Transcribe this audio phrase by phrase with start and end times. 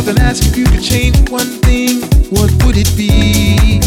[0.00, 3.80] stop and ask if you could change one thing, what would it be?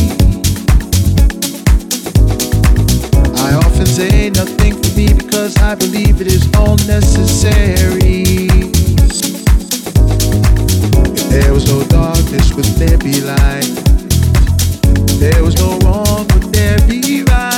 [3.36, 8.48] I often say nothing for me because I believe it is all necessary.
[11.16, 13.72] If there was no darkness, would there be light?
[15.10, 17.53] If there was no wrong, would there be right?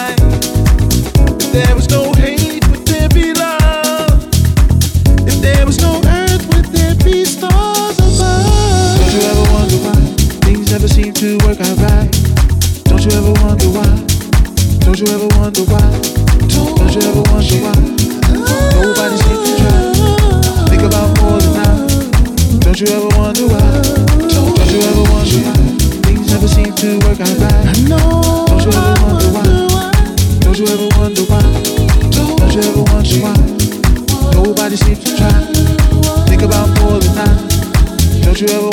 [14.95, 15.91] Don't you ever wonder why?
[16.47, 17.75] Don't, you ever wonder why?
[18.79, 19.91] Nobody's taking try.
[20.72, 21.83] Think about more than I.
[22.63, 23.59] Don't you ever wonder why?
[24.31, 25.59] Don't, you ever wonder why?
[26.07, 27.75] Things never seem to work out right.
[27.91, 30.00] Don't you ever wonder why?
[30.39, 31.44] Don't you ever wonder why?
[32.16, 33.35] Don't you ever wonder why?
[34.31, 35.44] Nobody seems to try.
[36.23, 37.55] Think about more than I.
[38.23, 38.69] Don't you ever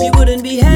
[0.00, 0.69] We wouldn't be happy.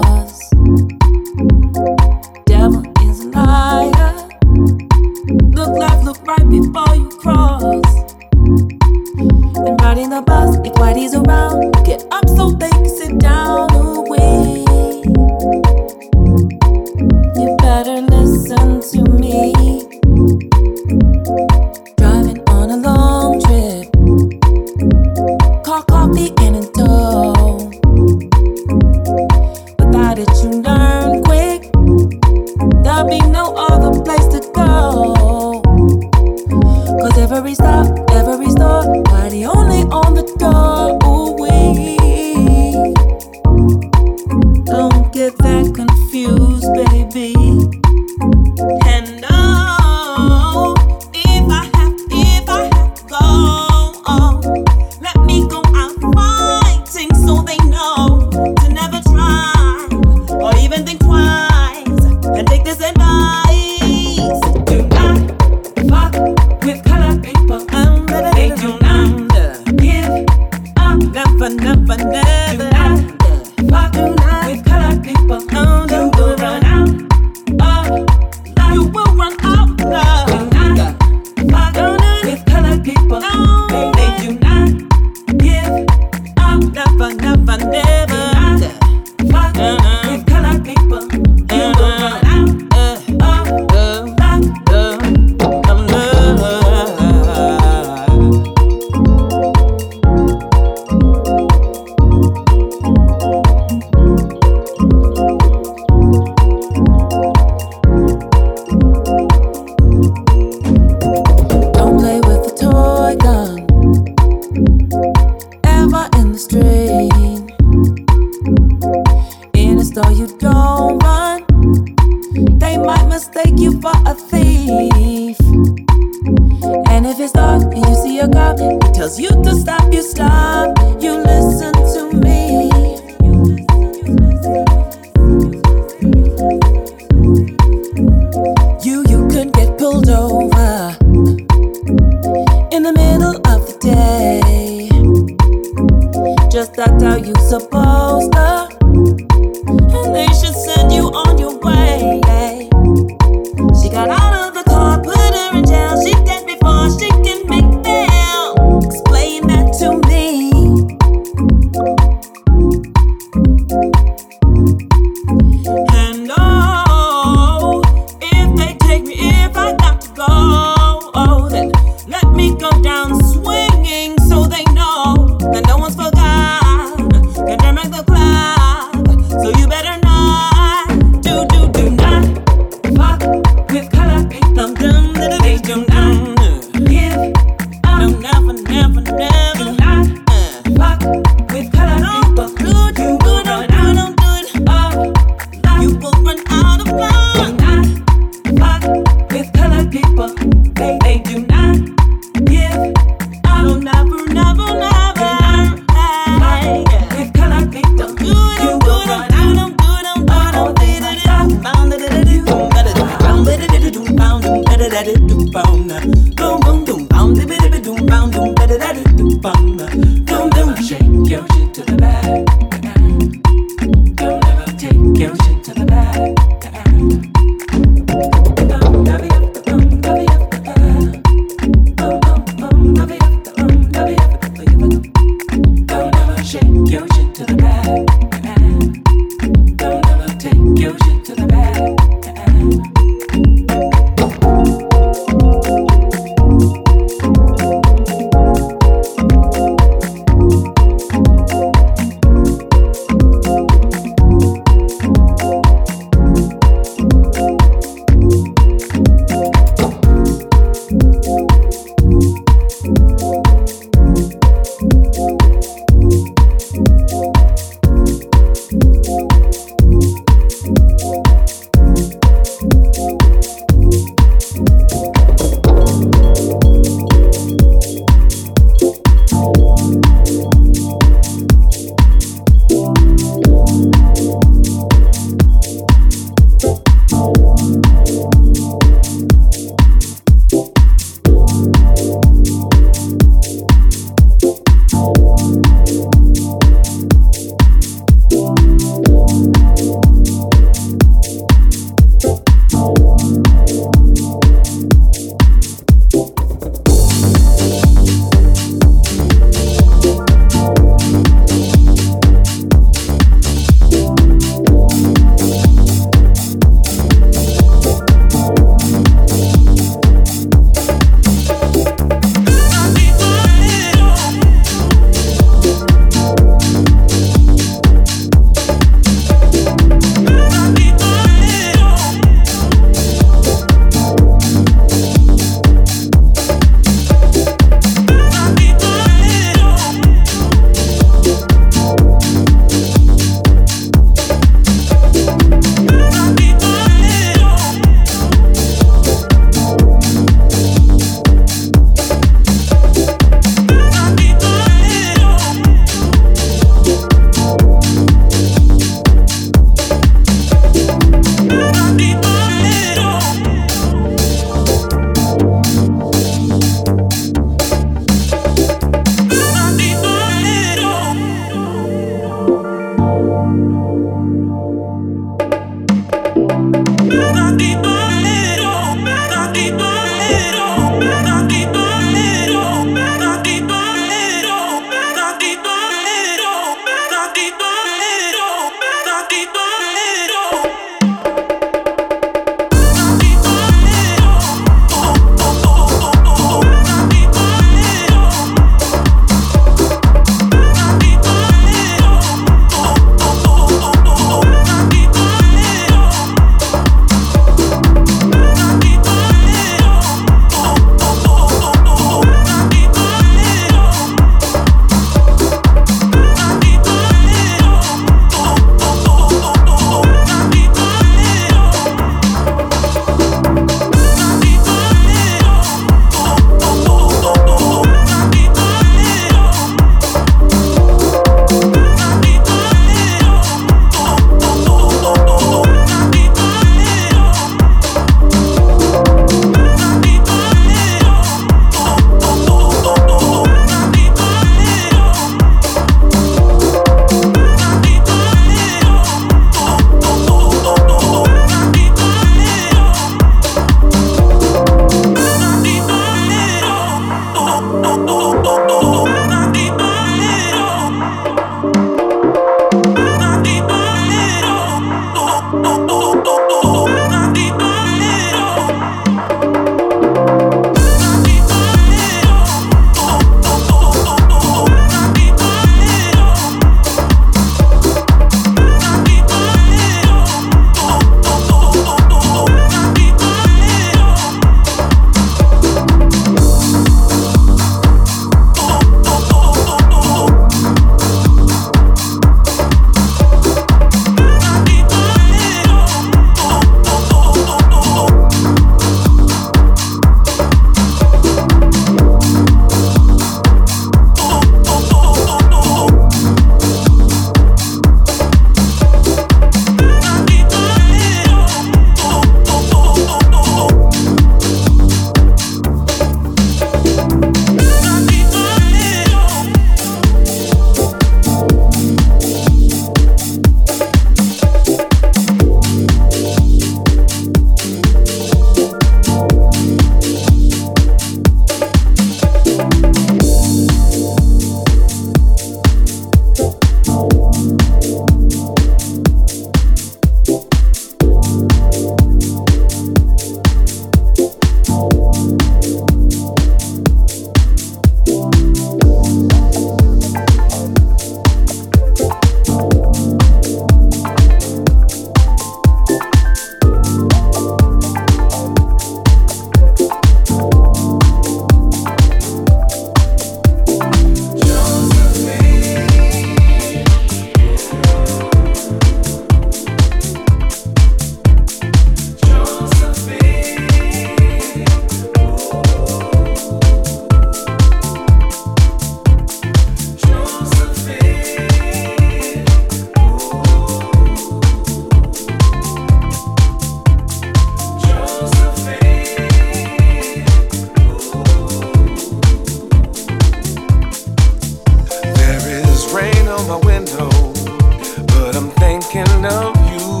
[599.34, 600.00] of you.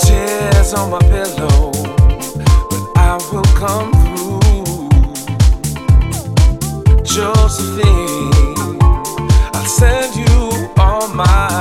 [0.00, 1.70] Tears on my pillow,
[2.70, 4.40] but I will come through.
[7.04, 8.78] Josephine,
[9.54, 11.51] I'll send you all my.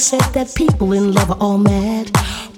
[0.00, 2.10] Said that people in love are all mad.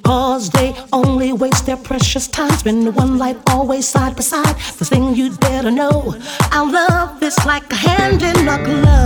[0.05, 2.52] Cause they only waste their precious time.
[2.52, 4.57] Spend one life always side by side.
[4.78, 6.14] The thing you'd better know.
[6.52, 9.01] Our love is like a hand in a glove.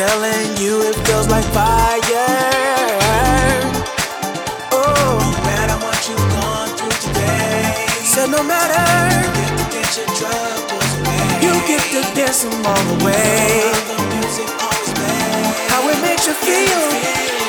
[0.00, 2.00] telling you it feels like fire.
[4.72, 8.86] Oh, no matter what you've gone through today, said no matter.
[9.20, 11.44] You get to get your troubles away.
[11.44, 12.82] You get to dance them all.
[12.88, 14.90] The music always
[15.68, 17.39] How it makes you feel.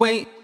[0.00, 0.39] wait.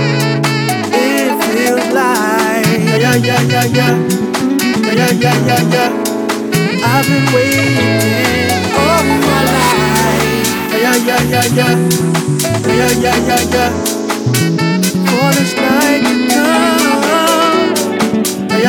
[0.93, 2.66] It feels like.
[3.01, 3.93] Yeah, yeah, yeah, yeah.
[4.99, 5.91] Yeah, yeah, yeah, yeah.
[6.85, 10.45] I've been waiting all my life.
[10.76, 11.74] Yeah, yeah, yeah, yeah.
[12.68, 13.70] Yeah, yeah, yeah, yeah.
[15.09, 16.30] For this night